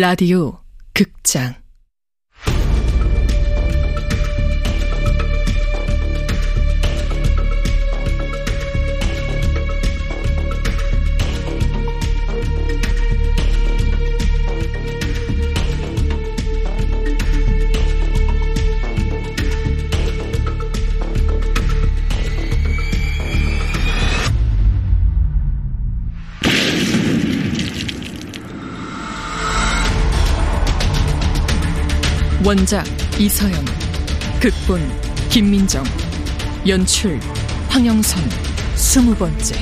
라디오 0.00 0.58
극장 0.94 1.54
원작 32.42 32.84
이서영 33.20 33.52
극본 34.40 34.80
김민정 35.28 35.84
연출 36.66 37.20
황영선 37.68 38.18
스무 38.74 39.14
번째 39.14 39.56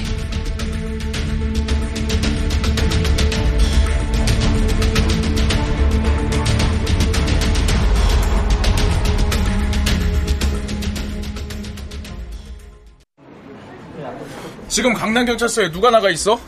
지금 14.69 14.95
강남경찰서에 14.95 15.73
누가 15.73 15.91
나가 15.91 16.11
있어? 16.11 16.39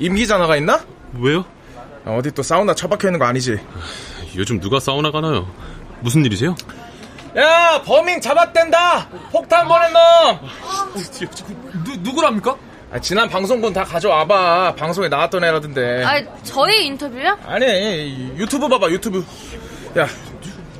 임 0.00 0.16
기자 0.16 0.36
나가 0.36 0.54
있나? 0.58 0.84
왜요? 1.18 1.46
어디 2.04 2.30
또 2.32 2.42
사우나 2.42 2.74
처박혀 2.74 3.08
있는 3.08 3.18
거 3.18 3.24
아니지? 3.24 3.58
요즘 4.36 4.60
누가 4.60 4.78
사우나 4.78 5.10
가나요? 5.10 5.48
무슨 6.00 6.24
일이세요? 6.24 6.54
야 7.36 7.82
범인 7.84 8.20
잡았댄다 8.20 9.08
폭탄 9.30 9.68
보낸 9.68 9.92
놈 9.92 10.38
누, 11.84 11.96
누구랍니까? 11.98 12.56
아, 12.90 12.98
지난 12.98 13.28
방송분 13.28 13.72
다 13.72 13.84
가져와봐 13.84 14.74
방송에 14.76 15.08
나왔던 15.08 15.44
애라던데 15.44 16.04
아, 16.04 16.22
저희 16.42 16.86
인터뷰요? 16.86 17.38
아니 17.46 18.32
유튜브 18.36 18.66
봐봐 18.66 18.88
유튜브 18.88 19.24
야 19.98 20.08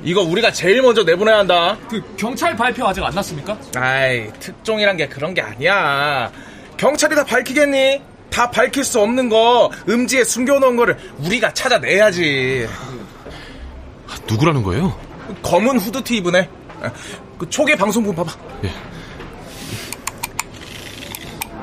이거 0.02 0.22
우리가 0.22 0.50
제일 0.52 0.80
먼저 0.80 1.02
내보내야 1.02 1.38
한다 1.38 1.76
그 1.90 2.02
경찰 2.16 2.56
발표 2.56 2.86
아직 2.86 3.04
안 3.04 3.14
났습니까? 3.14 3.58
아이 3.76 4.32
특종이란 4.40 4.96
게 4.96 5.06
그런 5.06 5.34
게 5.34 5.42
아니야 5.42 6.30
경찰이 6.76 7.14
다 7.14 7.24
밝히겠니? 7.24 8.00
다 8.30 8.50
밝힐 8.50 8.84
수 8.84 9.00
없는 9.00 9.28
거 9.28 9.70
음지에 9.88 10.24
숨겨놓은 10.24 10.76
거를 10.76 10.96
우리가 11.18 11.52
찾아내야지 11.52 12.68
누구라는 14.30 14.62
거예요? 14.62 15.07
검은 15.42 15.78
후드티 15.78 16.16
입은 16.18 16.36
애. 16.36 16.48
그 17.38 17.48
초기 17.48 17.76
방송분 17.76 18.14
봐봐. 18.14 18.32
예. 18.64 18.72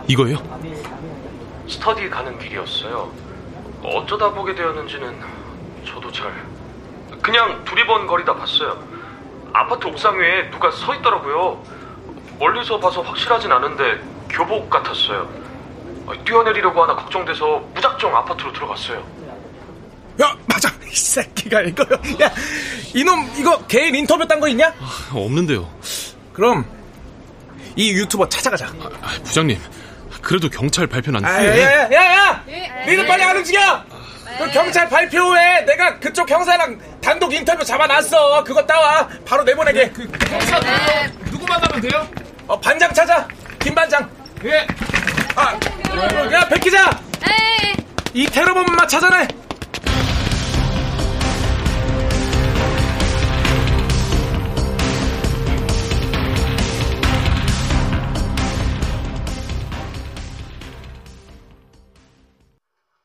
이거예요? 0.08 0.38
스터디 1.68 2.10
가는 2.10 2.38
길이었어요. 2.38 3.12
어쩌다 3.84 4.32
보게 4.32 4.54
되었는지는 4.56 5.20
저도 5.86 6.12
잘 6.12 6.32
그냥 7.22 7.64
두리번거리다 7.66 8.36
봤어요. 8.36 8.78
아파트 9.54 9.88
옥상 9.88 10.20
위에 10.20 10.50
누가 10.52 10.70
서 10.72 10.94
있더라고요. 10.96 11.64
멀리서 12.40 12.80
봐서 12.80 13.02
확실하진 13.02 13.52
않은데 13.52 14.02
교복 14.30 14.70
같았어요. 14.70 15.28
뛰어내리려고 16.26 16.84
하나 16.84 16.96
걱정돼서 16.96 17.64
무작정 17.74 18.16
아파트로 18.16 18.54
들어갔어요. 18.54 19.04
이 20.96 20.98
새끼가 20.98 21.62
이거요. 21.62 22.00
야 22.22 22.32
이놈 22.94 23.30
이거 23.38 23.58
개인 23.68 23.94
인터뷰 23.96 24.26
딴 24.26 24.40
거 24.40 24.48
있냐? 24.48 24.68
아, 24.80 25.10
없는데요. 25.14 25.70
그럼 26.34 26.66
이 27.76 27.92
유튜버 27.92 28.30
찾아가자. 28.30 28.68
아, 29.02 29.10
부장님, 29.26 29.60
그래도 30.22 30.50
경찰 30.50 30.88
발표는 30.88 31.24
안 31.26 31.30
아, 31.30 31.40
돼. 31.40 31.62
야야야야! 31.62 32.44
니들 32.88 33.06
빨리 33.06 33.24
안 33.24 33.36
움직여! 33.36 33.84
그 34.38 34.52
경찰 34.52 34.88
발표 34.90 35.20
후에 35.20 35.62
내가 35.66 36.00
그쪽 36.00 36.30
형사랑 36.30 36.80
단독 37.02 37.34
인터뷰 37.34 37.64
잡아놨어. 37.64 38.44
그거 38.44 38.66
따와. 38.66 39.08
바로 39.26 39.44
내보내게. 39.44 39.90
그 39.92 40.08
경찰 40.12 41.12
누구 41.32 41.46
만나면 41.46 41.82
돼요? 41.82 42.08
어, 42.48 42.60
반장 42.60 42.94
찾아. 42.94 43.28
김 43.60 43.74
반장. 43.76 44.10
예. 44.46 44.66
아, 45.36 45.54
야, 46.34 46.48
백 46.50 46.60
기자. 46.62 46.90
에이, 47.24 47.76
이 48.14 48.26
테러범만 48.26 48.88
찾아내. 48.88 49.28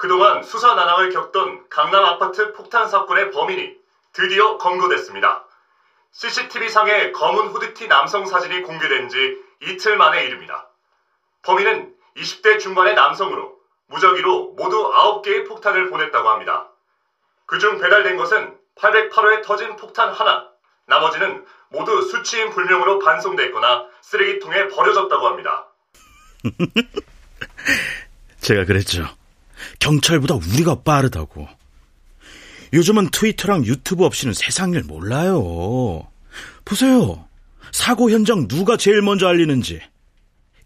그동안 0.01 0.43
수사 0.43 0.75
난항을 0.75 1.11
겪던 1.11 1.69
강남 1.69 2.07
아파트 2.07 2.55
폭탄 2.55 2.89
사건의 2.89 3.31
범인이 3.33 3.77
드디어 4.15 4.57
검거됐습니다. 4.57 5.45
CCTV상의 6.13 7.13
검은 7.13 7.49
후드티 7.49 7.87
남성 7.87 8.25
사진이 8.25 8.63
공개된 8.63 9.11
지 9.11 9.37
이틀 9.61 9.99
만의 9.99 10.25
일입니다. 10.25 10.71
범인은 11.43 11.95
20대 12.17 12.59
중반의 12.61 12.95
남성으로 12.95 13.59
무작위로 13.89 14.55
모두 14.57 14.91
9개의 14.91 15.47
폭탄을 15.47 15.91
보냈다고 15.91 16.31
합니다. 16.31 16.71
그중 17.45 17.79
배달된 17.79 18.17
것은 18.17 18.57
808호에 18.77 19.43
터진 19.45 19.77
폭탄 19.77 20.15
하나, 20.15 20.49
나머지는 20.87 21.45
모두 21.69 22.01
수치인 22.01 22.49
불명으로 22.49 23.01
반송됐거나 23.01 23.87
쓰레기통에 24.01 24.69
버려졌다고 24.69 25.27
합니다. 25.27 25.69
제가 28.41 28.65
그랬죠. 28.65 29.20
경찰보다 29.79 30.35
우리가 30.35 30.83
빠르다고. 30.83 31.49
요즘은 32.73 33.11
트위터랑 33.11 33.67
유튜브 33.67 34.05
없이는 34.05 34.33
세상 34.35 34.73
일 34.73 34.83
몰라요. 34.83 36.09
보세요. 36.65 37.27
사고 37.73 38.11
현장 38.11 38.49
누가 38.49 38.77
제일 38.77 39.03
먼저 39.03 39.27
알리는지. 39.27 39.81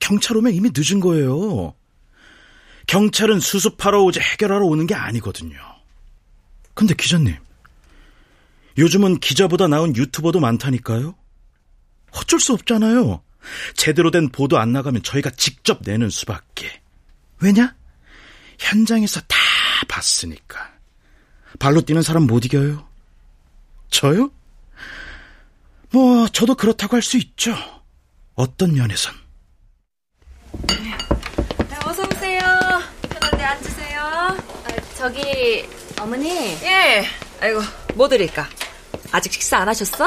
경찰 0.00 0.36
오면 0.36 0.52
이미 0.52 0.70
늦은 0.74 1.00
거예요. 1.00 1.74
경찰은 2.86 3.40
수습하러 3.40 4.02
오지 4.02 4.20
해결하러 4.20 4.66
오는 4.66 4.86
게 4.86 4.94
아니거든요. 4.94 5.56
근데 6.74 6.94
기자님, 6.94 7.36
요즘은 8.76 9.20
기자보다 9.20 9.68
나은 9.68 9.96
유튜버도 9.96 10.40
많다니까요? 10.40 11.14
어쩔 12.12 12.40
수 12.40 12.52
없잖아요. 12.52 13.22
제대로 13.74 14.10
된 14.10 14.28
보도 14.28 14.58
안 14.58 14.72
나가면 14.72 15.02
저희가 15.02 15.30
직접 15.30 15.80
내는 15.84 16.10
수밖에. 16.10 16.82
왜냐? 17.40 17.74
현장에서 18.58 19.20
다 19.22 19.36
봤으니까. 19.88 20.72
발로 21.58 21.80
뛰는 21.82 22.02
사람 22.02 22.24
못 22.26 22.44
이겨요. 22.44 22.86
저요? 23.90 24.30
뭐, 25.90 26.26
저도 26.28 26.54
그렇다고 26.56 26.96
할 26.96 27.02
수 27.02 27.16
있죠. 27.18 27.54
어떤 28.34 28.74
면에선. 28.74 29.14
네, 30.66 30.96
어서 31.84 32.02
오세요. 32.02 32.40
편한데 33.10 33.44
앉으세요. 33.44 34.00
아, 34.02 34.36
저기, 34.96 35.66
어머니. 36.00 36.28
예. 36.62 37.04
아이고, 37.40 37.60
뭐 37.94 38.08
드릴까? 38.08 38.48
아직 39.12 39.32
식사 39.32 39.58
안 39.58 39.68
하셨어? 39.68 40.04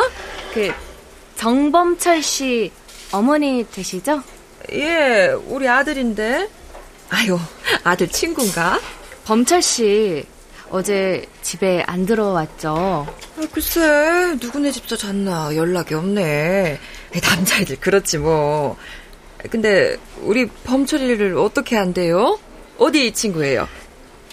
그, 0.54 0.74
정범철 1.38 2.22
씨 2.24 2.72
어머니 3.14 3.66
되시죠? 3.72 4.22
예, 4.74 5.28
우리 5.46 5.70
아들인데. 5.70 6.50
아유, 7.10 7.40
아들 7.84 8.08
친구인가? 8.08 8.80
범철 9.26 9.62
씨 9.62 10.26
어제 10.70 11.26
집에 11.42 11.84
안 11.88 12.06
들어왔죠? 12.06 13.08
아, 13.38 13.48
글쎄, 13.52 14.36
누구네 14.42 14.72
집서 14.72 14.98
잤나 14.98 15.56
연락이 15.56 15.94
없네. 15.94 16.80
남자애들 17.22 17.80
그렇지 17.80 18.18
뭐. 18.18 18.78
근데 19.50 19.98
우리 20.22 20.48
범철이를 20.48 21.38
어떻게 21.38 21.76
한대요? 21.76 22.40
어디 22.78 23.12
친구예요? 23.14 23.68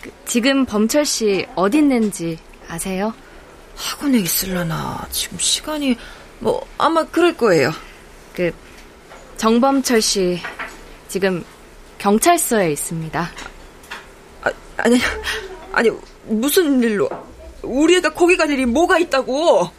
그, 0.03 0.11
지금 0.27 0.65
범철 0.65 1.05
씨 1.05 1.47
어디 1.55 1.79
있는지 1.79 2.38
아세요? 2.69 3.15
학원에 3.77 4.19
있을라나 4.19 5.06
지금 5.11 5.38
시간이 5.38 5.97
뭐 6.41 6.65
아마 6.79 7.05
그럴 7.05 7.37
거예요. 7.37 7.73
그 8.35 8.53
정범철 9.37 10.00
씨 10.00 10.41
지금 11.09 11.44
경찰서에 12.05 12.71
있습니다. 12.73 13.31
아, 14.43 14.53
아니 14.77 14.99
아니 15.73 15.91
무슨 16.27 16.83
일로 16.83 17.09
우리 17.62 17.97
애가 17.97 18.12
거기 18.12 18.37
갈 18.37 18.51
일이 18.51 18.67
뭐가 18.67 18.99
있다고? 18.99 19.71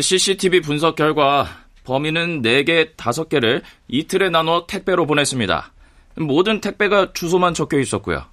CCTV 0.00 0.60
분석 0.60 0.94
결과 0.94 1.48
범인은 1.82 2.42
4개, 2.42 2.94
5개를 2.94 3.62
이틀에 3.88 4.30
나눠 4.30 4.66
택배로 4.68 5.04
보냈습니다. 5.06 5.73
모든 6.16 6.60
택배가 6.60 7.12
주소만 7.12 7.54
적혀 7.54 7.78
있었고요. 7.78 8.24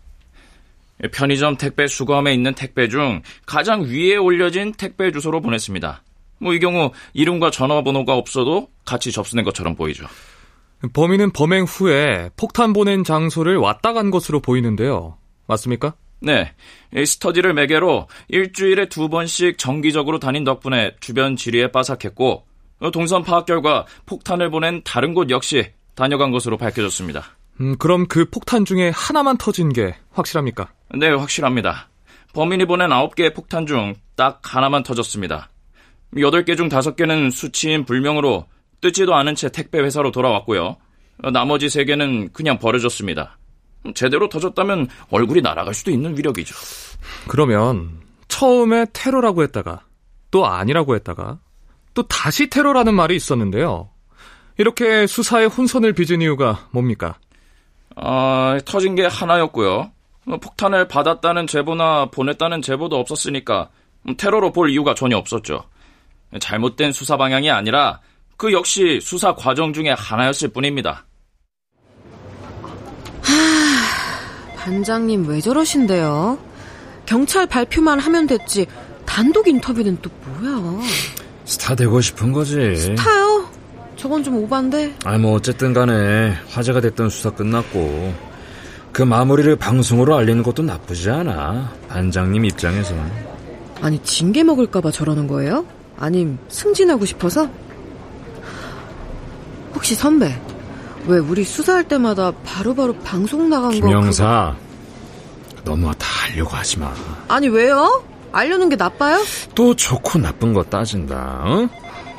편의점 1.12 1.58
택배 1.58 1.88
수거함에 1.88 2.34
있는 2.34 2.54
택배 2.54 2.88
중 2.88 3.22
가장 3.46 3.84
위에 3.84 4.18
올려진 4.18 4.72
택배 4.74 5.12
주소로 5.12 5.42
보냈습니다. 5.42 6.04
뭐 6.42 6.54
이 6.54 6.60
경우 6.60 6.92
이름과 7.14 7.52
전화번호가 7.52 8.16
없어도 8.16 8.68
같이 8.84 9.12
접수된 9.12 9.44
것처럼 9.46 9.76
보이죠. 9.76 10.06
범인은 10.94 11.32
범행 11.32 11.66
후에 11.66 12.32
폭탄 12.36 12.74
보낸 12.74 13.04
장소를 13.04 13.58
왔다 13.58 13.94
간 13.94 14.10
것으로 14.10 14.40
보이는데요. 14.42 15.18
맞습니까? 15.48 15.94
네. 16.20 16.54
스터디를 16.94 17.54
매개로 17.54 18.08
일주일에 18.28 18.90
두 18.90 19.10
번씩 19.10 19.58
정기적으로 19.58 20.20
다닌 20.20 20.44
덕분에 20.44 20.96
주변 21.00 21.36
지리에 21.36 21.72
빠삭했고 21.72 22.46
동선 22.94 23.24
파악 23.24 23.46
결과 23.46 23.86
폭탄을 24.08 24.50
보낸 24.50 24.82
다른 24.84 25.14
곳 25.14 25.30
역시 25.30 25.72
다녀간 25.94 26.32
것으로 26.32 26.58
밝혀졌습니다. 26.58 27.38
음, 27.62 27.78
그럼 27.78 28.08
그 28.08 28.26
폭탄 28.26 28.66
중에 28.66 28.92
하나만 28.94 29.38
터진 29.38 29.72
게 29.72 29.96
확실합니까? 30.12 30.74
네, 30.96 31.10
확실합니다. 31.10 31.90
범인이 32.34 32.66
보낸 32.66 32.90
9개의 32.90 33.34
폭탄 33.34 33.66
중 33.66 33.96
딱 34.22 34.40
하나만 34.44 34.84
터졌습니다. 34.84 35.50
8개 36.14 36.56
중 36.56 36.70
5개는 36.70 37.32
수치인 37.32 37.86
불명으로 37.86 38.46
뜯지도 38.80 39.16
않은 39.16 39.34
채 39.34 39.50
택배 39.50 39.80
회사로 39.80 40.12
돌아왔고요. 40.12 40.78
나머지 41.34 41.66
3개는 41.66 42.32
그냥 42.32 42.60
버려졌습니다. 42.60 43.40
제대로 43.96 44.30
터졌다면 44.30 44.90
얼굴이 45.10 45.42
날아갈 45.42 45.74
수도 45.74 45.90
있는 45.90 46.16
위력이죠. 46.16 46.54
그러면 47.28 48.00
처음에 48.28 48.86
테러라고 48.94 49.42
했다가 49.42 49.86
또 50.30 50.46
아니라고 50.46 50.94
했다가 50.94 51.40
또 51.96 52.04
다시 52.04 52.48
테러라는 52.48 52.94
말이 52.94 53.16
있었는데요. 53.16 53.90
이렇게 54.60 55.08
수사에 55.08 55.46
혼선을 55.46 55.94
빚은 55.94 56.22
이유가 56.22 56.68
뭡니까? 56.70 57.18
아, 58.02 58.60
터진 58.66 58.96
게 58.96 59.06
하나였고요. 59.06 59.92
폭탄을 60.26 60.88
받았다는 60.88 61.48
제보나 61.48 62.08
보냈다는 62.08 62.62
제보도 62.62 62.98
없었으니까 62.98 63.70
테러로 64.18 64.52
볼 64.52 64.70
이유가 64.70 64.94
전혀 64.94 65.18
없었죠. 65.18 65.64
잘못된 66.40 66.92
수사 66.92 67.18
방향이 67.18 67.50
아니라 67.52 68.00
그 68.38 68.52
역시 68.54 69.00
수사 69.02 69.36
과정 69.36 69.74
중에 69.74 69.92
하나였을 69.92 70.50
뿐입니다. 70.50 71.06
하, 73.22 74.56
반장님 74.56 75.28
왜 75.28 75.40
저러신데요? 75.42 76.40
경찰 77.06 77.46
발표만 77.46 78.00
하면 78.00 78.26
됐지 78.26 78.66
단독 79.06 79.48
인터뷰는 79.48 80.00
또 80.02 80.10
뭐야? 80.26 80.82
스타 81.46 81.76
되고 81.76 82.00
싶은 82.00 82.32
거지. 82.32 82.76
스타요? 82.76 83.31
저건 83.98 84.24
좀 84.24 84.38
오반데? 84.38 84.96
아, 85.06 85.18
뭐 85.18 85.34
어쨌든 85.34 85.74
간에 85.74 86.34
화제가 86.50 86.82
됐던 86.82 87.10
수사 87.10 87.30
끝났고 87.30 88.14
그 88.92 89.04
마무리를 89.04 89.56
방송으로 89.56 90.18
알리는 90.18 90.44
것도 90.44 90.64
나쁘지 90.64 91.10
않아. 91.10 91.72
반장님 91.88 92.46
입장에서는. 92.46 93.32
아니 93.82 94.02
징계 94.04 94.44
먹을까봐 94.44 94.92
저러는 94.92 95.28
거예요? 95.28 95.66
아님 95.98 96.38
승진하고 96.50 97.06
싶어서? 97.06 97.50
혹시 99.74 99.96
선배 99.96 100.40
왜 101.08 101.18
우리 101.18 101.44
수사할 101.44 101.88
때마다 101.88 102.32
바로바로 102.44 102.94
바로 102.94 103.04
방송 103.04 103.50
나간 103.50 103.72
김영사, 103.72 103.88
거 103.88 104.00
김영사 104.00 104.56
그거... 105.56 105.64
너무 105.64 105.92
다 105.98 106.08
알려고 106.26 106.56
하지 106.56 106.80
마. 106.80 106.94
아니 107.28 107.48
왜요? 107.48 108.04
알려는 108.32 108.70
게 108.70 108.76
나빠요? 108.76 109.24
또 109.56 109.76
좋고 109.76 110.20
나쁜 110.20 110.54
거 110.54 110.64
따진다. 110.64 111.44
어? 111.46 111.70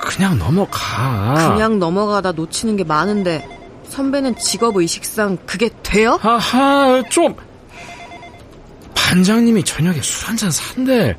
그냥 0.03 0.37
넘어가. 0.39 1.53
그냥 1.55 1.79
넘어가다 1.79 2.33
놓치는 2.33 2.77
게 2.77 2.85
많은데 2.85 3.49
선배는 3.89 4.37
직업 4.37 4.77
의식상 4.77 5.39
그게 5.47 5.71
돼요? 5.83 6.19
하하 6.21 7.03
좀 7.09 7.35
반장님이 8.95 9.63
저녁에 9.65 10.01
술 10.03 10.29
한 10.29 10.37
잔 10.37 10.51
산대. 10.51 11.17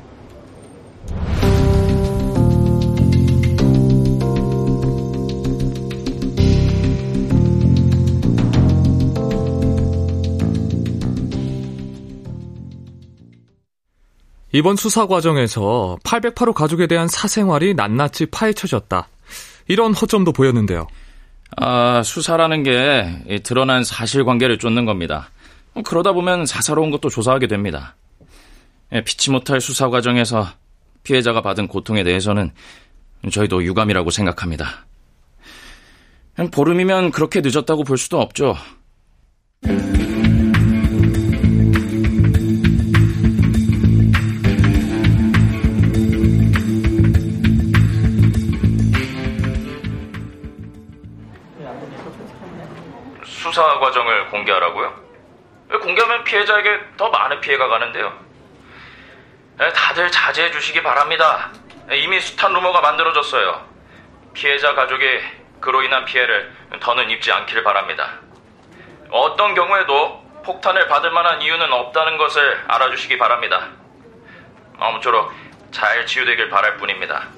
이번 14.54 14.76
수사 14.76 15.06
과정에서 15.06 15.98
808호 16.04 16.52
가족에 16.52 16.86
대한 16.86 17.08
사생활이 17.08 17.74
낱낱이 17.74 18.26
파헤쳐졌다. 18.26 19.08
이런 19.66 19.92
허점도 19.92 20.30
보였는데요. 20.30 20.86
아, 21.56 22.04
수사라는 22.04 22.62
게 22.62 23.40
드러난 23.42 23.82
사실관계를 23.82 24.58
쫓는 24.60 24.84
겁니다. 24.84 25.28
그러다 25.84 26.12
보면 26.12 26.46
사사로운 26.46 26.92
것도 26.92 27.08
조사하게 27.08 27.48
됩니다. 27.48 27.96
예, 28.92 29.02
피치 29.02 29.32
못할 29.32 29.60
수사 29.60 29.88
과정에서 29.88 30.46
피해자가 31.02 31.42
받은 31.42 31.66
고통에 31.66 32.04
대해서는 32.04 32.52
저희도 33.32 33.64
유감이라고 33.64 34.10
생각합니다. 34.10 34.86
보름이면 36.52 37.10
그렇게 37.10 37.40
늦었다고 37.40 37.82
볼 37.82 37.98
수도 37.98 38.20
없죠. 38.20 38.54
수사 53.54 53.78
과정을 53.78 54.30
공개하라고요? 54.30 54.92
공개하면 55.80 56.24
피해자에게 56.24 56.80
더 56.96 57.08
많은 57.08 57.40
피해가 57.40 57.68
가는데요. 57.68 58.12
다들 59.76 60.10
자제해 60.10 60.50
주시기 60.50 60.82
바랍니다. 60.82 61.52
이미 61.92 62.18
숱한 62.20 62.52
루머가 62.52 62.80
만들어졌어요. 62.80 63.64
피해자 64.32 64.74
가족이 64.74 65.04
그로 65.60 65.84
인한 65.84 66.04
피해를 66.04 66.52
더는 66.80 67.10
입지 67.10 67.30
않기를 67.30 67.62
바랍니다. 67.62 68.14
어떤 69.10 69.54
경우에도 69.54 70.24
폭탄을 70.44 70.88
받을 70.88 71.12
만한 71.12 71.40
이유는 71.40 71.72
없다는 71.72 72.16
것을 72.18 72.60
알아주시기 72.66 73.18
바랍니다. 73.18 73.68
아무쪼록 74.80 75.32
잘 75.70 76.04
치유되길 76.06 76.48
바랄 76.48 76.76
뿐입니다. 76.78 77.28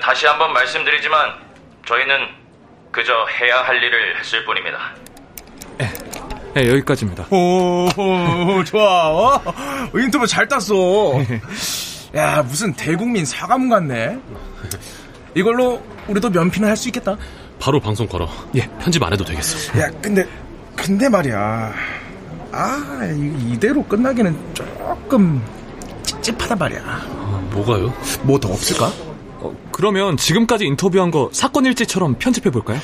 다시 0.00 0.26
한번 0.26 0.54
말씀드리지만 0.54 1.38
저희는 1.84 2.34
그저 2.90 3.26
해야 3.26 3.62
할 3.62 3.82
일을 3.82 4.18
했을 4.18 4.46
뿐입니다. 4.46 4.94
네, 6.54 6.62
네 6.62 6.70
여기까지입니다. 6.70 7.26
오, 7.30 7.86
오 7.96 8.64
좋아. 8.64 9.10
어? 9.10 9.42
인터뷰 9.94 10.26
잘 10.26 10.46
땄어. 10.48 10.74
야, 12.16 12.42
무슨 12.42 12.72
대국민 12.74 13.24
사과문 13.24 13.68
같네. 13.68 14.18
이걸로 15.34 15.82
우리도 16.08 16.30
면피는 16.30 16.68
할 16.68 16.76
수 16.76 16.88
있겠다. 16.88 17.16
바로 17.58 17.80
방송 17.80 18.06
걸어. 18.06 18.28
예, 18.54 18.60
편집 18.80 19.02
안 19.02 19.12
해도 19.12 19.24
되겠어. 19.24 19.80
야, 19.80 19.90
근데 20.00 20.26
근데 20.76 21.08
말이야. 21.08 21.72
아, 22.52 23.00
이대로 23.48 23.82
끝나기는 23.84 24.36
조금 24.54 25.42
찝찝하단 26.04 26.58
말이야. 26.58 26.80
어, 27.10 27.48
뭐가요? 27.52 27.92
뭐 28.22 28.38
더 28.38 28.48
없을까? 28.52 28.86
어, 29.40 29.52
그러면 29.72 30.16
지금까지 30.16 30.64
인터뷰한 30.66 31.10
거 31.10 31.30
사건 31.32 31.64
일지처럼 31.64 32.14
편집해 32.18 32.50
볼까요? 32.50 32.78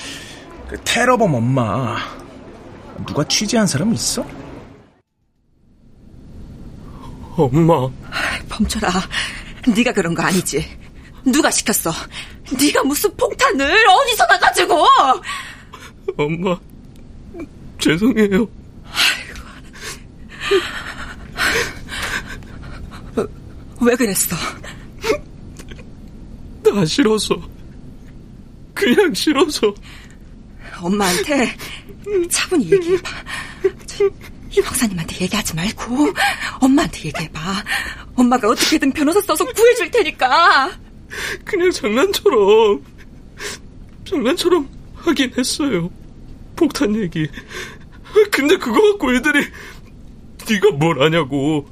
그 0.69 0.77
테러범 0.85 1.35
엄마 1.35 1.97
누가 3.07 3.25
취재한 3.25 3.67
사람 3.67 3.93
있어? 3.95 4.25
엄마. 7.37 7.89
범철아, 8.49 8.91
네가 9.75 9.93
그런 9.93 10.15
거 10.15 10.23
아니지? 10.23 10.79
누가 11.25 11.51
시켰어? 11.51 11.91
네가 12.59 12.83
무슨 12.85 13.15
폭탄을 13.17 13.87
어디서 13.89 14.27
나가지고? 14.27 14.87
엄마, 16.19 16.59
죄송해요. 17.79 18.49
아이고. 23.17 23.31
왜 23.81 23.97
그랬어? 23.97 24.37
다 26.63 26.85
싫어서. 26.85 27.41
그냥 28.75 29.15
싫어서. 29.15 29.73
엄마한테 30.83 31.57
차분히 32.31 32.71
얘기해봐. 32.73 33.11
이 34.53 34.61
박사님한테 34.63 35.21
얘기하지 35.23 35.55
말고 35.55 36.13
엄마한테 36.61 37.07
얘기해봐. 37.07 37.41
엄마가 38.17 38.49
어떻게든 38.49 38.93
변호사 38.93 39.21
써서 39.21 39.45
구해줄 39.45 39.91
테니까. 39.91 40.73
그냥 41.45 41.71
장난처럼 41.71 42.83
장난처럼 44.05 44.69
하긴 44.97 45.33
했어요. 45.39 45.91
폭탄 46.57 46.95
얘기. 46.97 47.29
근데 48.33 48.57
그거 48.57 48.81
갖고 48.83 49.15
애들이 49.15 49.47
네가 50.49 50.73
뭘 50.73 51.01
하냐고, 51.01 51.69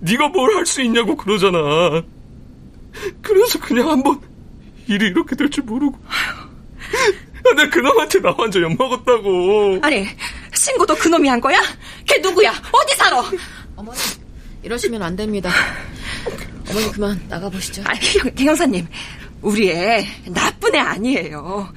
네가 0.00 0.28
뭘 0.28 0.54
할 0.54 0.64
수 0.66 0.82
있냐고 0.82 1.16
그러잖아. 1.16 1.58
그래서 3.22 3.58
그냥 3.58 3.90
한번 3.90 4.20
일이 4.86 5.06
이렇게 5.06 5.34
될 5.36 5.50
줄 5.50 5.64
모르고. 5.64 5.98
아, 7.50 7.54
내가 7.54 7.70
그놈한테 7.70 8.20
나 8.20 8.34
완전 8.36 8.62
엿먹었다고. 8.62 9.78
아니, 9.82 10.06
신고도 10.54 10.94
그놈이 10.96 11.28
한 11.28 11.40
거야? 11.40 11.60
걔 12.06 12.18
누구야? 12.18 12.50
어디 12.50 12.96
살아? 12.96 13.22
어머니, 13.76 13.98
이러시면 14.62 15.02
안 15.02 15.16
됩니다. 15.16 15.50
어머니 16.68 16.92
그만 16.92 17.20
나가보시죠. 17.28 17.82
아, 17.86 17.92
형, 17.94 18.30
형사님, 18.38 18.86
우리 19.42 19.70
애 19.70 20.06
나쁜 20.26 20.74
애 20.74 20.78
아니에요. 20.78 21.72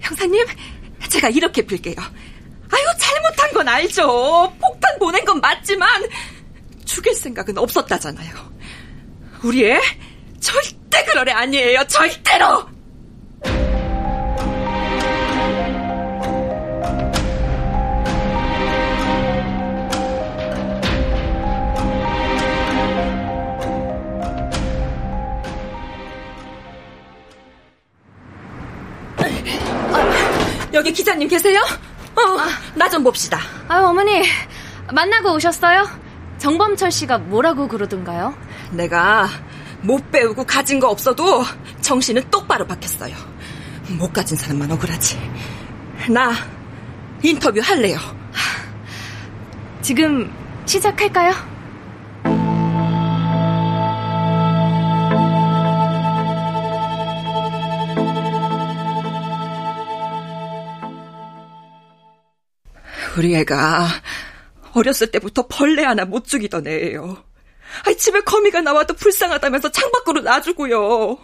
형사님, 0.00 0.44
제가 1.08 1.28
이렇게 1.30 1.62
빌게요. 1.62 1.96
아유, 1.98 2.84
잘못한 2.98 3.52
건 3.52 3.68
알죠. 3.68 4.52
폭탄 4.60 4.98
보낸 4.98 5.24
건 5.24 5.40
맞지만 5.40 5.88
죽일 6.84 7.14
생각은 7.14 7.58
없었다잖아요. 7.58 8.50
우리 9.42 9.64
애 9.64 9.80
절대 10.40 11.04
그럴 11.04 11.28
애 11.28 11.32
아니에요. 11.32 11.84
절대로! 11.88 12.68
여기 30.72 30.92
기자님 30.92 31.28
계세요? 31.28 31.60
어, 32.16 32.38
나좀 32.74 33.02
봅시다. 33.02 33.38
아유, 33.68 33.84
어머니, 33.86 34.22
만나고 34.92 35.34
오셨어요? 35.34 35.88
정범철 36.38 36.90
씨가 36.90 37.18
뭐라고 37.18 37.68
그러던가요? 37.68 38.34
내가 38.72 39.28
못 39.82 40.10
배우고 40.10 40.44
가진 40.44 40.78
거 40.80 40.88
없어도 40.88 41.44
정신은 41.80 42.30
똑바로 42.30 42.66
박혔어요. 42.66 43.14
못 43.98 44.12
가진 44.12 44.36
사람만 44.36 44.70
억울하지. 44.72 45.18
나 46.10 46.32
인터뷰 47.22 47.60
할래요. 47.62 47.98
지금 49.82 50.32
시작할까요? 50.66 51.32
우리 63.20 63.36
애가 63.36 63.86
어렸을 64.72 65.10
때부터 65.10 65.46
벌레 65.46 65.84
하나 65.84 66.06
못 66.06 66.26
죽이던 66.26 66.66
애예요. 66.66 67.22
아이, 67.84 67.94
집에 67.94 68.22
거미가 68.22 68.62
나와도 68.62 68.94
불쌍하다면서 68.94 69.72
창밖으로 69.72 70.22
놔주고요. 70.22 71.18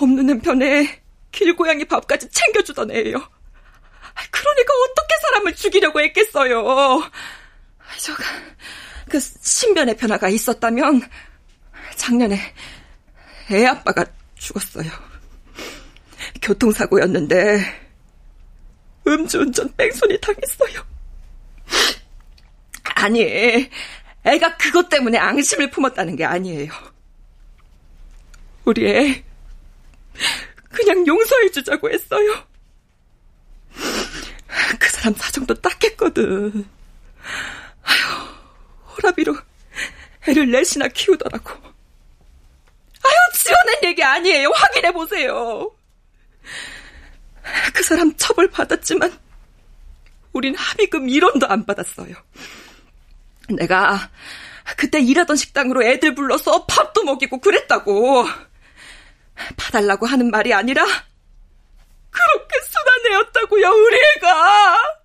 없는 0.00 0.26
남편에 0.26 1.00
길고양이 1.30 1.84
밥까지 1.84 2.28
챙겨주던 2.30 2.90
애예요. 2.90 3.16
그러니까 4.32 4.72
어떻게 4.90 5.14
사람을 5.22 5.54
죽이려고 5.54 6.00
했겠어요. 6.00 6.64
저가 8.00 8.24
그 9.08 9.20
신변의 9.20 9.96
변화가 9.96 10.30
있었다면 10.30 11.02
작년에 11.94 12.40
애 13.52 13.66
아빠가 13.66 14.04
죽었어요. 14.34 14.90
교통사고였는데 16.42 17.91
음주운전 19.06 19.74
뺑소니 19.76 20.20
당했어요. 20.20 20.84
아니, 22.96 23.68
애가 24.24 24.56
그것 24.56 24.88
때문에 24.88 25.18
앙심을 25.18 25.70
품었다는 25.70 26.16
게 26.16 26.24
아니에요. 26.24 26.72
우리 28.64 28.86
애 28.88 29.24
그냥 30.70 31.06
용서해주자고 31.06 31.90
했어요. 31.90 32.46
그 34.78 34.90
사람 34.90 35.14
사정도 35.14 35.54
딱했거든. 35.54 36.68
아휴, 37.82 38.28
호라비로 38.96 39.36
애를 40.28 40.50
넷이나 40.50 40.88
키우더라고. 40.88 41.50
아유, 43.04 43.14
지어낸 43.34 43.74
얘기 43.84 44.02
아니에요. 44.02 44.50
확인해보세요. 44.54 45.70
그 47.82 47.88
사람 47.88 48.16
처벌 48.16 48.48
받았지만, 48.48 49.12
우린 50.32 50.54
합의금 50.54 51.08
1원도 51.08 51.50
안 51.50 51.66
받았어요. 51.66 52.14
내가 53.48 54.08
그때 54.76 55.00
일하던 55.00 55.34
식당으로 55.34 55.82
애들 55.82 56.14
불러서 56.14 56.64
밥도 56.66 57.02
먹이고 57.02 57.40
그랬다고. 57.40 58.24
봐달라고 59.56 60.06
하는 60.06 60.30
말이 60.30 60.54
아니라, 60.54 60.84
그렇게 60.84 62.60
순한 62.70 63.14
애였다고요, 63.14 63.68
우리 63.68 63.96
애가! 64.16 65.01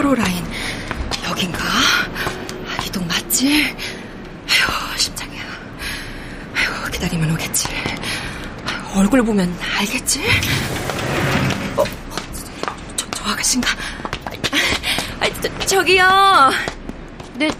아이고, 0.00 0.14
8호 0.14 0.14
라인, 0.14 0.44
여긴가? 1.28 1.58
이동 2.86 3.06
맞지? 3.06 3.76
아휴, 4.48 4.98
심장이야. 4.98 5.42
아휴, 6.56 6.90
기다리면 6.90 7.32
오겠지. 7.32 7.68
얼굴 8.96 9.22
보면 9.22 9.54
알겠지? 9.78 10.22
어, 11.76 11.84
저, 12.96 13.10
저 13.10 13.24
아가씨인가? 13.30 13.68
아, 15.20 15.28
저, 15.42 15.66
저기요. 15.66 16.50
네, 17.34 17.50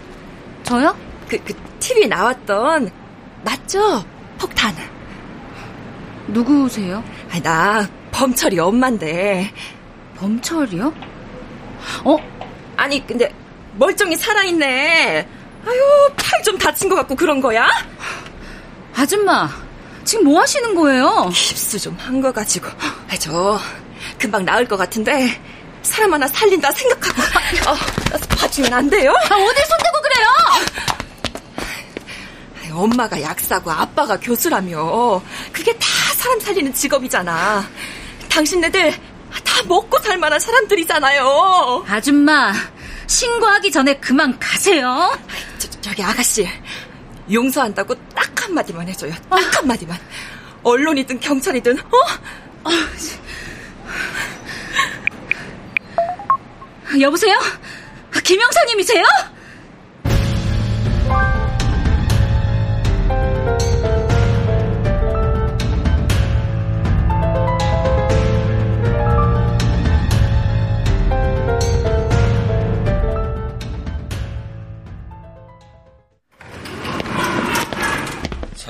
저요? 0.63 0.97
그, 1.29 1.37
그, 1.43 1.53
TV 1.79 2.07
나왔던, 2.07 2.89
맞죠? 3.43 4.03
폭탄. 4.39 4.75
누구세요? 6.27 7.03
아, 7.31 7.39
나, 7.39 7.87
범철이 8.11 8.57
엄만데. 8.59 9.51
범철이요? 10.17 10.93
어? 12.03 12.30
아니, 12.81 13.05
근데, 13.05 13.31
멀쩡히 13.77 14.15
살아있네. 14.17 15.27
아유, 15.67 16.09
팔 16.17 16.41
좀 16.43 16.57
다친 16.57 16.89
것 16.89 16.95
같고 16.95 17.15
그런 17.15 17.39
거야? 17.39 17.67
아줌마, 18.95 19.47
지금 20.03 20.25
뭐 20.25 20.41
하시는 20.41 20.73
거예요? 20.73 21.29
깁스 21.31 21.77
좀 21.77 21.95
한 21.99 22.19
거 22.21 22.31
가지고. 22.31 22.67
아, 22.69 23.15
저, 23.19 23.59
금방 24.17 24.43
나을 24.45 24.67
것 24.67 24.77
같은데, 24.77 25.39
사람 25.83 26.11
하나 26.15 26.27
살린다 26.27 26.71
생각하고. 26.71 27.21
어, 27.69 27.75
봐주면 28.39 28.73
안 28.73 28.89
돼요? 28.89 29.11
아, 29.11 29.35
어딜 29.35 29.65
손대고 29.65 30.01
그래요? 30.01 30.27
엄마가 32.73 33.21
약사고 33.21 33.69
아빠가 33.69 34.17
교수라며. 34.19 35.21
그게 35.51 35.71
다 35.77 35.87
사람 36.15 36.39
살리는 36.39 36.73
직업이잖아. 36.73 37.63
당신네들 38.29 38.93
다 39.43 39.63
먹고 39.67 39.99
살 39.99 40.17
만한 40.17 40.39
사람들이잖아요. 40.39 41.85
아줌마, 41.87 42.53
신고하기 43.07 43.71
전에 43.71 43.95
그만 43.99 44.37
가세요. 44.39 45.17
저, 45.57 45.69
저기 45.81 46.03
아가씨, 46.03 46.47
용서한다고 47.31 47.95
딱 48.13 48.29
한마디만 48.43 48.87
해줘요. 48.89 49.13
딱 49.29 49.57
한마디만. 49.57 49.97
언론이든 50.63 51.19
경찰이든, 51.19 51.79
어? 51.79 52.71
여보세요? 56.99 57.39
김영사님이세요? 58.23 59.03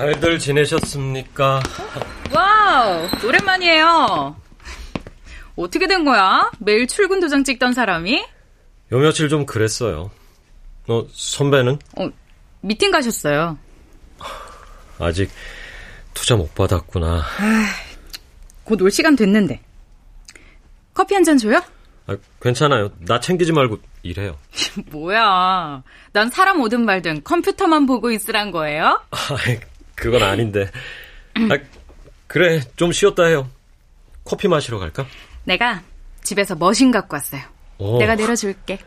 잘들 0.01 0.39
지내셨습니까? 0.39 1.62
wow, 2.34 3.08
오랜만이에요. 3.24 4.36
어떻게 5.55 5.86
된 5.88 6.03
거야? 6.03 6.50
매일 6.58 6.88
출근 6.88 7.20
도장 7.20 7.43
찍던 7.43 7.74
사람이? 7.74 8.17
요 8.93 8.98
며칠 8.98 9.29
좀 9.29 9.46
그랬어요. 9.46 10.10
어, 10.88 11.03
선배는? 11.13 11.77
어, 12.00 12.10
미팅 12.62 12.89
가셨어요. 12.89 13.60
아직 14.98 15.29
투자 16.15 16.36
못 16.36 16.55
받았구나. 16.55 17.22
곧 18.65 18.81
올 18.81 18.89
시간 18.89 19.15
됐는데. 19.15 19.62
커피 20.96 21.13
한 21.13 21.24
잔 21.24 21.38
줘요? 21.38 21.62
아, 22.08 22.17
괜찮아요. 22.41 22.89
나 23.01 23.20
챙기지 23.20 23.51
말고 23.51 23.77
일해요. 24.01 24.36
뭐야. 24.89 25.84
난 26.12 26.29
사람 26.31 26.60
오든 26.60 26.86
말든 26.86 27.24
컴퓨터만 27.24 27.86
보고 27.86 28.10
있으란 28.10 28.50
거예요? 28.50 29.00
아, 29.12 29.17
그건 30.01 30.24
아닌데. 30.24 30.67
아, 31.36 31.60
그래, 32.25 32.62
좀 32.75 32.91
쉬었다 32.91 33.25
해요. 33.25 33.48
커피 34.25 34.48
마시러 34.48 34.79
갈까? 34.79 35.05
내가 35.43 35.84
집에서 36.24 36.55
머신 36.55 36.89
갖고 36.89 37.15
왔어요. 37.15 37.41
오. 37.77 38.00
내가 38.00 38.15
내려줄게. 38.15 38.79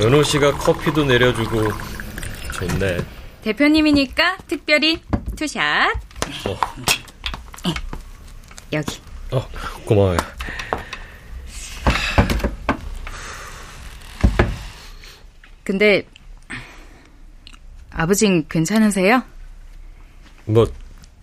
은호 0.00 0.22
씨가 0.22 0.52
커피도 0.58 1.04
내려주고 1.04 1.68
좋네. 2.52 2.98
대표님이니까 3.42 4.36
특별히 4.46 5.02
two 5.36 5.56
shot. 5.56 5.90
어. 6.46 6.58
여기. 8.74 9.00
어, 9.30 9.48
고마워요. 9.86 10.18
근데 15.68 16.08
아버진 17.90 18.48
괜찮으세요? 18.48 19.22
뭐 20.46 20.66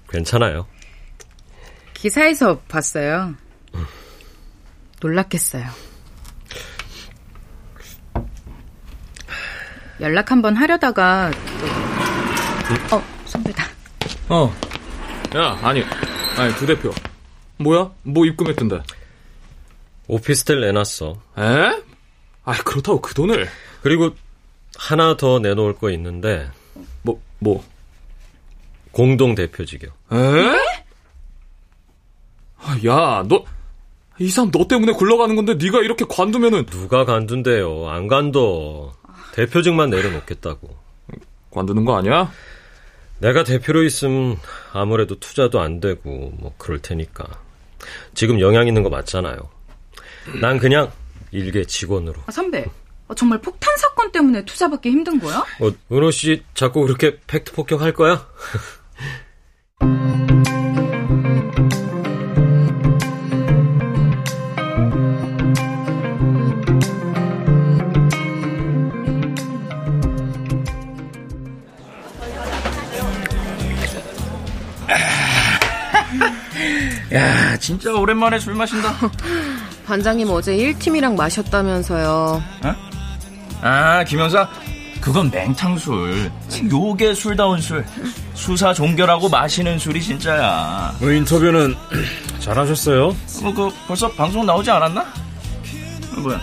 괜찮아요. 0.07 0.67
기사에서 1.95 2.59
봤어요. 2.67 3.33
놀랐겠어요. 5.01 5.65
연락 9.99 10.29
한번 10.29 10.55
하려다가 10.55 11.31
또... 12.91 12.97
어 12.97 13.03
선배다. 13.25 13.65
어. 14.29 14.53
야 15.35 15.57
아니 15.63 15.83
아니 16.37 16.53
두 16.53 16.67
대표. 16.67 16.93
뭐야? 17.57 17.91
뭐 18.03 18.27
입금했던데? 18.27 18.83
오피스텔 20.07 20.61
내놨어. 20.61 21.19
에? 21.39 21.83
아 22.43 22.53
그렇다고 22.63 23.01
그 23.01 23.15
돈을. 23.15 23.49
그리고 23.81 24.15
하나 24.77 25.17
더 25.17 25.39
내놓을 25.39 25.75
거 25.75 25.89
있는데. 25.91 26.49
뭐 27.01 27.21
뭐? 27.39 27.63
공동 28.91 29.35
대표직이요. 29.35 29.89
에? 30.13 30.15
아, 32.57 32.77
야, 32.85 33.23
너, 33.27 33.43
이 34.17 34.29
사람 34.29 34.49
너 34.51 34.67
때문에 34.67 34.93
굴러가는 34.93 35.35
건데 35.35 35.53
네가 35.55 35.81
이렇게 35.81 36.05
관두면은 36.07 36.65
누가 36.65 37.05
관둔대요? 37.05 37.89
안 37.89 38.07
관둬. 38.07 38.93
대표직만 39.33 39.89
내려놓겠다고. 39.89 40.75
관두는 41.51 41.85
거 41.85 41.97
아니야? 41.97 42.31
내가 43.19 43.43
대표로 43.43 43.83
있으면 43.83 44.37
아무래도 44.73 45.19
투자도 45.19 45.59
안 45.59 45.79
되고 45.79 46.31
뭐 46.37 46.53
그럴 46.57 46.81
테니까. 46.81 47.25
지금 48.13 48.39
영향 48.39 48.67
있는 48.67 48.83
거 48.83 48.89
맞잖아요. 48.89 49.37
난 50.41 50.57
그냥 50.57 50.91
일개 51.31 51.65
직원으로. 51.65 52.21
아, 52.25 52.31
선배, 52.31 52.61
어, 52.61 52.71
정말 53.13 53.39
폭탄 53.39 53.75
사건 53.77 54.11
때문에 54.11 54.45
투자받기 54.45 54.89
힘든 54.89 55.19
거야? 55.19 55.39
어, 55.59 55.71
은호 55.91 56.11
씨 56.11 56.43
자꾸 56.53 56.81
그렇게 56.81 57.19
팩트 57.27 57.51
폭격할 57.53 57.93
거야? 57.93 58.25
야, 77.13 77.57
진짜 77.57 77.93
오랜만에 77.93 78.39
술 78.39 78.55
마신다. 78.55 78.93
반장님 79.85 80.29
어제 80.31 80.55
1팀이랑 80.57 81.15
마셨다면서요. 81.15 82.43
어? 82.63 82.84
아, 83.65 84.03
김영사. 84.03 84.47
그건 85.01 85.31
맹탕술. 85.31 86.31
요게 86.71 87.15
술다운 87.15 87.59
술. 87.59 87.83
수사 88.35 88.71
종결하고 88.71 89.27
마시는 89.27 89.79
술이 89.79 90.01
진짜야. 90.03 90.95
뭐 90.99 91.11
인터뷰는 91.11 91.75
잘하셨어요? 92.39 93.15
뭐, 93.41 93.53
그, 93.53 93.69
벌써 93.87 94.07
방송 94.11 94.45
나오지 94.45 94.69
않았나? 94.69 95.01
어, 95.01 96.19
뭐야? 96.19 96.39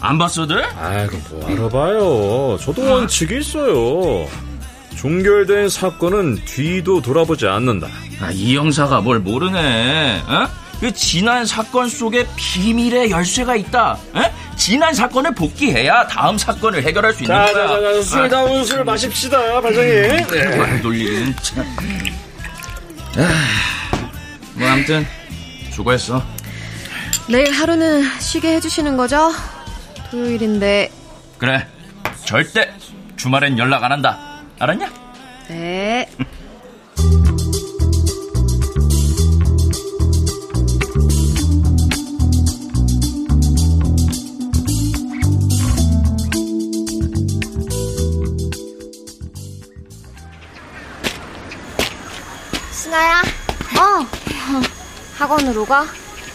안 0.00 0.18
봤어들? 0.18 0.64
아이고, 0.76 1.16
뭐 1.30 1.46
알아봐요. 1.48 2.58
저도 2.58 2.90
원칙이 2.92 3.38
있어요. 3.38 4.28
종결된 4.96 5.68
사건은 5.68 6.44
뒤도 6.44 7.02
돌아보지 7.02 7.46
않는다. 7.46 7.86
아, 8.20 8.30
이 8.32 8.56
형사가 8.56 9.00
뭘 9.00 9.20
모르네. 9.20 10.22
어? 10.26 10.48
그 10.80 10.92
지난 10.92 11.46
사건 11.46 11.88
속에 11.88 12.26
비밀의 12.34 13.12
열쇠가 13.12 13.54
있다. 13.54 13.92
어? 14.14 14.41
지난 14.62 14.94
사건을 14.94 15.34
복귀해야 15.34 16.06
다음 16.06 16.38
사건을 16.38 16.84
해결할 16.84 17.12
수 17.12 17.24
있는 17.24 17.34
자, 17.34 17.52
거야. 17.52 17.66
자, 17.66 17.80
자, 17.80 17.94
자, 17.94 18.02
술다운 18.02 18.60
아. 18.60 18.64
술 18.64 18.84
마십시다, 18.84 19.60
반장님. 19.60 20.26
네. 20.28 20.56
말 20.56 20.80
돌리기는 20.80 21.34
참. 21.42 21.66
뭐 24.54 24.68
아무튼 24.68 25.04
수고했어. 25.72 26.22
내일 27.28 27.50
하루는 27.50 28.04
쉬게 28.20 28.54
해주시는 28.54 28.96
거죠? 28.96 29.32
토요일인데. 30.12 30.92
그래. 31.38 31.66
절대 32.24 32.72
주말엔 33.16 33.58
연락 33.58 33.82
안 33.82 33.90
한다. 33.90 34.42
알았냐? 34.60 34.92
네. 35.48 36.08
학원으로 55.52 55.64
가? 55.64 55.86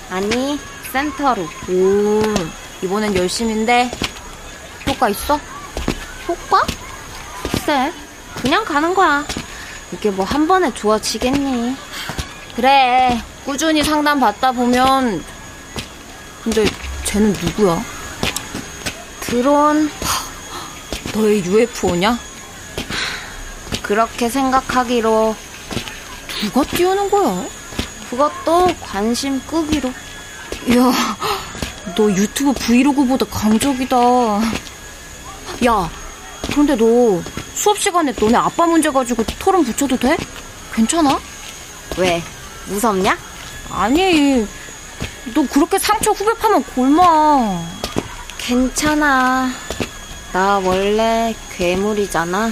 아니, 0.09 0.59
센터로. 0.91 1.41
오, 1.69 2.21
이번엔 2.81 3.15
열심인데, 3.15 3.91
효과 4.87 5.09
있어? 5.09 5.39
효과? 6.27 6.61
글쎄, 7.51 7.91
그냥 8.35 8.63
가는 8.63 8.93
거야. 8.93 9.25
이게 9.91 10.09
뭐 10.11 10.25
한 10.25 10.47
번에 10.47 10.73
좋아지겠니? 10.73 11.75
그래, 12.55 13.21
꾸준히 13.45 13.83
상담 13.83 14.19
받다 14.19 14.51
보면, 14.51 15.23
근데 16.43 16.65
쟤는 17.03 17.33
누구야? 17.33 17.83
드론, 19.21 19.89
너의 21.13 21.43
UFO냐? 21.43 22.17
그렇게 23.81 24.29
생각하기로 24.29 25.35
누가 26.41 26.63
띄우는 26.63 27.09
거야? 27.09 27.45
그것도 28.09 28.75
관심 28.81 29.41
끄기로. 29.45 29.89
야, 29.89 30.91
너 31.95 32.11
유튜브 32.11 32.53
브이로그보다 32.53 33.25
강적이다. 33.25 33.97
야, 35.65 35.89
그런데 36.49 36.75
너 36.75 37.21
수업 37.53 37.77
시간에 37.79 38.13
너네 38.17 38.37
아빠 38.37 38.65
문제 38.65 38.89
가지고 38.89 39.23
토론 39.39 39.63
붙여도 39.63 39.97
돼? 39.97 40.15
괜찮아? 40.73 41.19
왜? 41.97 42.21
무섭냐? 42.67 43.17
아니, 43.71 44.45
너 45.33 45.45
그렇게 45.51 45.77
상처 45.79 46.11
후배 46.11 46.33
파면 46.33 46.63
골마. 46.75 47.61
괜찮아. 48.37 49.51
나 50.31 50.59
원래 50.59 51.35
괴물이잖아. 51.55 52.51